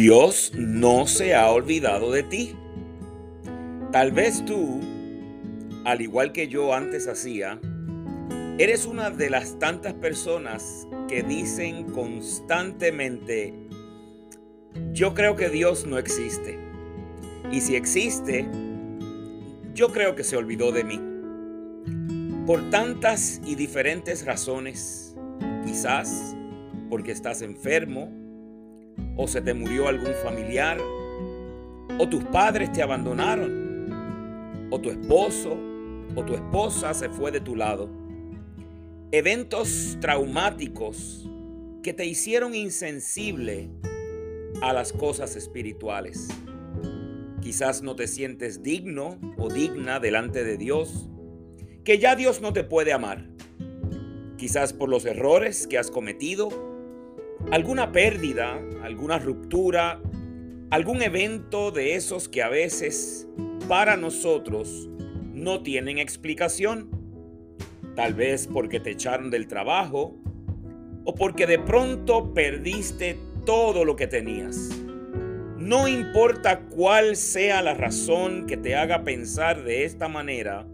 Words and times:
Dios 0.00 0.52
no 0.56 1.06
se 1.06 1.34
ha 1.34 1.50
olvidado 1.50 2.10
de 2.10 2.22
ti. 2.22 2.56
Tal 3.92 4.12
vez 4.12 4.42
tú, 4.46 4.80
al 5.84 6.00
igual 6.00 6.32
que 6.32 6.48
yo 6.48 6.72
antes 6.72 7.06
hacía, 7.06 7.60
eres 8.56 8.86
una 8.86 9.10
de 9.10 9.28
las 9.28 9.58
tantas 9.58 9.92
personas 9.92 10.88
que 11.06 11.22
dicen 11.22 11.84
constantemente, 11.90 13.52
yo 14.92 15.12
creo 15.12 15.36
que 15.36 15.50
Dios 15.50 15.84
no 15.84 15.98
existe. 15.98 16.58
Y 17.52 17.60
si 17.60 17.76
existe, 17.76 18.48
yo 19.74 19.92
creo 19.92 20.14
que 20.14 20.24
se 20.24 20.38
olvidó 20.38 20.72
de 20.72 20.82
mí. 20.82 20.98
Por 22.46 22.70
tantas 22.70 23.42
y 23.44 23.54
diferentes 23.54 24.24
razones, 24.24 25.14
quizás 25.66 26.34
porque 26.88 27.12
estás 27.12 27.42
enfermo, 27.42 28.19
o 29.16 29.26
se 29.26 29.40
te 29.40 29.54
murió 29.54 29.88
algún 29.88 30.12
familiar, 30.22 30.78
o 31.98 32.08
tus 32.08 32.24
padres 32.24 32.72
te 32.72 32.82
abandonaron, 32.82 34.68
o 34.70 34.80
tu 34.80 34.90
esposo 34.90 35.70
o 36.16 36.24
tu 36.24 36.34
esposa 36.34 36.94
se 36.94 37.08
fue 37.08 37.30
de 37.30 37.40
tu 37.40 37.56
lado. 37.56 37.88
Eventos 39.12 39.96
traumáticos 40.00 41.28
que 41.82 41.92
te 41.92 42.04
hicieron 42.06 42.54
insensible 42.54 43.70
a 44.60 44.72
las 44.72 44.92
cosas 44.92 45.36
espirituales. 45.36 46.28
Quizás 47.40 47.82
no 47.82 47.96
te 47.96 48.06
sientes 48.06 48.62
digno 48.62 49.18
o 49.38 49.48
digna 49.48 49.98
delante 49.98 50.44
de 50.44 50.56
Dios, 50.56 51.08
que 51.84 51.98
ya 51.98 52.14
Dios 52.14 52.40
no 52.40 52.52
te 52.52 52.64
puede 52.64 52.92
amar. 52.92 53.30
Quizás 54.36 54.72
por 54.72 54.88
los 54.88 55.06
errores 55.06 55.66
que 55.66 55.78
has 55.78 55.90
cometido 55.90 56.48
alguna 57.50 57.92
pérdida, 57.92 58.58
alguna 58.82 59.18
ruptura, 59.18 60.00
algún 60.70 61.02
evento 61.02 61.70
de 61.70 61.96
esos 61.96 62.28
que 62.28 62.42
a 62.42 62.48
veces 62.48 63.28
para 63.68 63.96
nosotros 63.96 64.88
no 65.32 65.62
tienen 65.62 65.98
explicación. 65.98 66.90
Tal 67.96 68.14
vez 68.14 68.46
porque 68.46 68.80
te 68.80 68.90
echaron 68.90 69.30
del 69.30 69.48
trabajo 69.48 70.16
o 71.04 71.14
porque 71.14 71.46
de 71.46 71.58
pronto 71.58 72.32
perdiste 72.34 73.18
todo 73.44 73.84
lo 73.84 73.96
que 73.96 74.06
tenías. 74.06 74.70
No 75.58 75.88
importa 75.88 76.60
cuál 76.60 77.16
sea 77.16 77.62
la 77.62 77.74
razón 77.74 78.46
que 78.46 78.56
te 78.56 78.76
haga 78.76 79.04
pensar 79.04 79.64
de 79.64 79.84
esta 79.84 80.08
manera, 80.08 80.66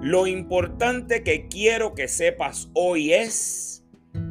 lo 0.00 0.26
importante 0.26 1.24
que 1.24 1.48
quiero 1.48 1.94
que 1.94 2.06
sepas 2.06 2.70
hoy 2.74 3.12
es 3.12 3.77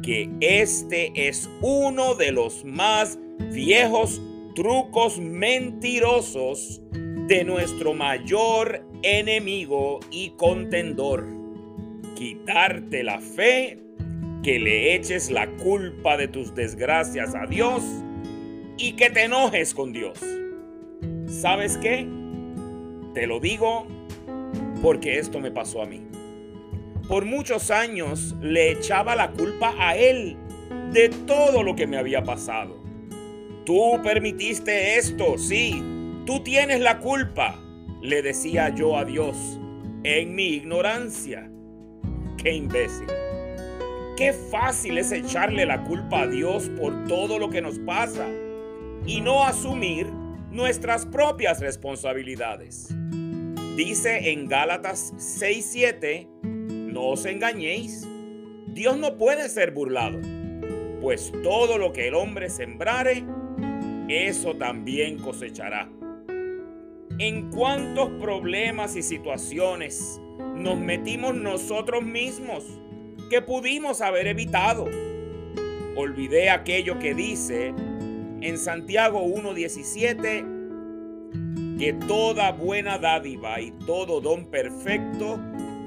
que 0.08 0.30
este 0.40 1.12
es 1.28 1.50
uno 1.60 2.14
de 2.14 2.32
los 2.32 2.64
más 2.64 3.18
viejos 3.52 4.22
trucos 4.54 5.18
mentirosos 5.18 6.80
de 7.26 7.44
nuestro 7.44 7.92
mayor 7.92 8.86
enemigo 9.02 10.00
y 10.10 10.30
contendor. 10.30 11.26
Quitarte 12.14 13.02
la 13.02 13.20
fe, 13.20 13.80
que 14.42 14.58
le 14.58 14.94
eches 14.94 15.30
la 15.30 15.46
culpa 15.56 16.16
de 16.16 16.26
tus 16.26 16.54
desgracias 16.54 17.34
a 17.34 17.44
Dios 17.44 17.82
y 18.78 18.92
que 18.92 19.10
te 19.10 19.24
enojes 19.24 19.74
con 19.74 19.92
Dios. 19.92 20.18
¿Sabes 21.26 21.76
qué? 21.76 22.08
Te 23.12 23.26
lo 23.26 23.40
digo 23.40 23.86
porque 24.80 25.18
esto 25.18 25.38
me 25.38 25.50
pasó 25.50 25.82
a 25.82 25.86
mí 25.86 26.00
por 27.08 27.24
muchos 27.24 27.70
años 27.70 28.36
le 28.40 28.70
echaba 28.70 29.16
la 29.16 29.32
culpa 29.32 29.74
a 29.78 29.96
él 29.96 30.36
de 30.92 31.08
todo 31.08 31.62
lo 31.62 31.74
que 31.74 31.86
me 31.86 31.96
había 31.96 32.22
pasado. 32.22 32.82
Tú 33.64 34.00
permitiste 34.02 34.96
esto, 34.96 35.38
sí, 35.38 35.82
tú 36.26 36.42
tienes 36.42 36.80
la 36.80 36.98
culpa, 36.98 37.58
le 38.02 38.22
decía 38.22 38.68
yo 38.74 38.96
a 38.96 39.04
Dios 39.04 39.58
en 40.04 40.34
mi 40.34 40.48
ignorancia. 40.48 41.50
Qué 42.36 42.52
imbécil. 42.52 43.08
Qué 44.16 44.32
fácil 44.32 44.98
es 44.98 45.12
echarle 45.12 45.64
la 45.64 45.84
culpa 45.84 46.22
a 46.22 46.26
Dios 46.26 46.70
por 46.78 47.06
todo 47.06 47.38
lo 47.38 47.50
que 47.50 47.62
nos 47.62 47.78
pasa 47.80 48.26
y 49.06 49.20
no 49.20 49.44
asumir 49.44 50.06
nuestras 50.50 51.06
propias 51.06 51.60
responsabilidades. 51.60 52.94
Dice 53.76 54.30
en 54.30 54.48
Gálatas 54.48 55.14
6:7 55.16 56.28
no 56.98 57.10
os 57.10 57.24
engañéis, 57.26 58.08
Dios 58.66 58.98
no 58.98 59.18
puede 59.18 59.48
ser 59.48 59.70
burlado, 59.70 60.18
pues 61.00 61.30
todo 61.44 61.78
lo 61.78 61.92
que 61.92 62.08
el 62.08 62.14
hombre 62.14 62.50
sembrare, 62.50 63.22
eso 64.08 64.56
también 64.56 65.18
cosechará. 65.18 65.88
¿En 67.20 67.52
cuántos 67.52 68.10
problemas 68.20 68.96
y 68.96 69.04
situaciones 69.04 70.20
nos 70.56 70.76
metimos 70.76 71.36
nosotros 71.36 72.02
mismos 72.02 72.64
que 73.30 73.42
pudimos 73.42 74.00
haber 74.00 74.26
evitado? 74.26 74.86
Olvidé 75.94 76.50
aquello 76.50 76.98
que 76.98 77.14
dice 77.14 77.72
en 78.40 78.58
Santiago 78.58 79.24
1.17 79.24 81.78
que 81.78 81.92
toda 81.92 82.50
buena 82.50 82.98
dádiva 82.98 83.60
y 83.60 83.70
todo 83.86 84.20
don 84.20 84.46
perfecto 84.46 85.38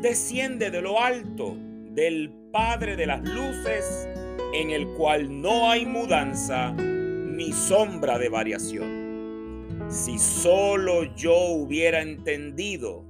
desciende 0.01 0.71
de 0.71 0.81
lo 0.81 0.99
alto, 0.99 1.55
del 1.91 2.33
Padre 2.51 2.95
de 2.95 3.05
las 3.05 3.21
Luces, 3.21 4.07
en 4.53 4.71
el 4.71 4.87
cual 4.93 5.41
no 5.41 5.69
hay 5.69 5.85
mudanza 5.85 6.71
ni 6.73 7.53
sombra 7.53 8.17
de 8.17 8.29
variación. 8.29 9.87
Si 9.89 10.17
solo 10.17 11.03
yo 11.15 11.37
hubiera 11.37 12.01
entendido 12.01 13.05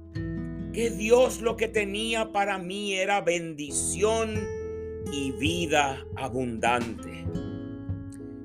que 0.72 0.90
Dios 0.90 1.40
lo 1.40 1.56
que 1.56 1.68
tenía 1.68 2.32
para 2.32 2.58
mí 2.58 2.94
era 2.94 3.20
bendición 3.20 4.46
y 5.12 5.32
vida 5.32 6.06
abundante. 6.16 7.24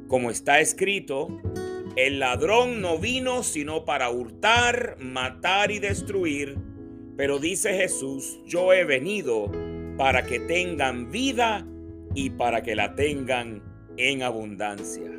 Como 0.08 0.32
está 0.32 0.60
escrito, 0.60 1.42
el 1.96 2.20
ladrón 2.20 2.82
no 2.82 2.98
vino 2.98 3.44
sino 3.44 3.86
para 3.86 4.10
hurtar, 4.10 4.98
matar 5.00 5.72
y 5.72 5.80
destruir 5.80 6.58
pero 7.18 7.40
dice 7.40 7.74
Jesús, 7.74 8.40
yo 8.46 8.72
he 8.74 8.86
venido 8.86 9.52
para 9.98 10.24
que 10.24 10.40
tengan 10.40 11.10
vida 11.10 11.66
y 12.14 12.30
para 12.30 12.62
que 12.62 12.76
la 12.76 12.94
tengan 12.94 13.64
en 13.98 14.22
abundancia. 14.22 15.12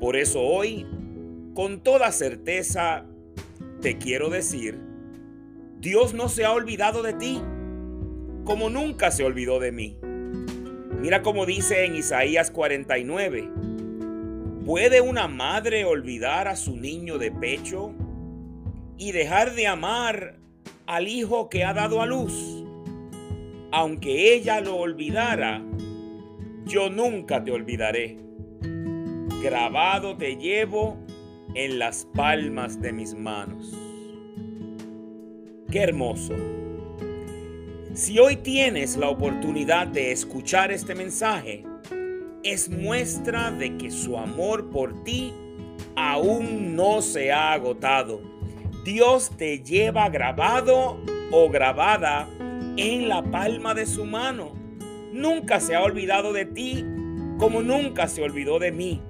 Por 0.00 0.16
eso 0.16 0.40
hoy, 0.40 0.86
con 1.54 1.82
toda 1.82 2.10
certeza, 2.10 3.04
te 3.82 3.98
quiero 3.98 4.30
decir, 4.30 4.80
Dios 5.78 6.14
no 6.14 6.30
se 6.30 6.46
ha 6.46 6.52
olvidado 6.52 7.02
de 7.02 7.12
ti, 7.12 7.42
como 8.44 8.70
nunca 8.70 9.10
se 9.10 9.24
olvidó 9.24 9.60
de 9.60 9.72
mí. 9.72 9.98
Mira 11.00 11.22
como 11.22 11.44
dice 11.44 11.84
en 11.84 11.96
Isaías 11.96 12.50
49, 12.50 13.50
¿puede 14.64 15.02
una 15.02 15.28
madre 15.28 15.84
olvidar 15.84 16.48
a 16.48 16.56
su 16.56 16.78
niño 16.78 17.18
de 17.18 17.30
pecho 17.30 17.92
y 18.96 19.12
dejar 19.12 19.54
de 19.54 19.66
amar 19.66 20.38
al 20.88 21.06
hijo 21.06 21.50
que 21.50 21.64
ha 21.64 21.74
dado 21.74 22.00
a 22.00 22.06
luz. 22.06 22.64
Aunque 23.70 24.32
ella 24.34 24.62
lo 24.62 24.76
olvidara, 24.76 25.62
yo 26.64 26.88
nunca 26.88 27.44
te 27.44 27.52
olvidaré. 27.52 28.16
Grabado 29.42 30.16
te 30.16 30.36
llevo 30.36 30.96
en 31.54 31.78
las 31.78 32.06
palmas 32.14 32.80
de 32.80 32.92
mis 32.92 33.14
manos. 33.14 33.76
Qué 35.70 35.80
hermoso. 35.80 36.34
Si 37.92 38.18
hoy 38.18 38.36
tienes 38.36 38.96
la 38.96 39.10
oportunidad 39.10 39.88
de 39.88 40.10
escuchar 40.10 40.72
este 40.72 40.94
mensaje, 40.94 41.64
es 42.42 42.70
muestra 42.70 43.50
de 43.50 43.76
que 43.76 43.90
su 43.90 44.16
amor 44.16 44.70
por 44.70 45.04
ti 45.04 45.34
aún 45.96 46.74
no 46.74 47.02
se 47.02 47.30
ha 47.30 47.52
agotado 47.52 48.37
Dios 48.88 49.32
te 49.36 49.58
lleva 49.58 50.08
grabado 50.08 50.96
o 51.30 51.50
grabada 51.50 52.26
en 52.78 53.06
la 53.06 53.22
palma 53.22 53.74
de 53.74 53.84
su 53.84 54.06
mano. 54.06 54.54
Nunca 55.12 55.60
se 55.60 55.74
ha 55.74 55.82
olvidado 55.82 56.32
de 56.32 56.46
ti 56.46 56.86
como 57.38 57.60
nunca 57.60 58.08
se 58.08 58.22
olvidó 58.22 58.58
de 58.58 58.72
mí. 58.72 59.02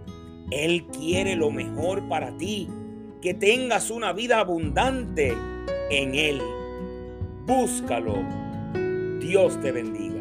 Él 0.51 0.85
quiere 0.87 1.37
lo 1.37 1.53
mejor 1.53 2.09
para 2.09 2.37
ti, 2.37 2.69
que 3.23 3.35
tengas 3.35 3.93
una 3.93 4.13
vida 4.13 4.41
abundante 4.41 5.33
en 5.91 6.17
Él. 6.17 6.43
Búscalo. 7.47 8.17
Dios 9.21 9.61
te 9.61 9.71
bendiga. 9.71 10.18